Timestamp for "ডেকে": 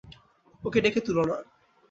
0.83-1.01